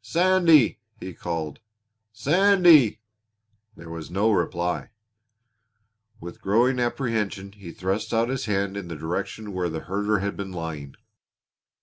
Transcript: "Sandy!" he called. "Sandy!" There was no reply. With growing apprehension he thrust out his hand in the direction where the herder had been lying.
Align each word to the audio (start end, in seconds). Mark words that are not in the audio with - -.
"Sandy!" 0.00 0.78
he 1.00 1.12
called. 1.12 1.58
"Sandy!" 2.14 3.00
There 3.76 3.90
was 3.90 4.10
no 4.10 4.32
reply. 4.32 4.88
With 6.18 6.40
growing 6.40 6.78
apprehension 6.80 7.52
he 7.52 7.72
thrust 7.72 8.14
out 8.14 8.30
his 8.30 8.46
hand 8.46 8.78
in 8.78 8.88
the 8.88 8.96
direction 8.96 9.52
where 9.52 9.68
the 9.68 9.80
herder 9.80 10.20
had 10.20 10.34
been 10.34 10.50
lying. 10.52 10.94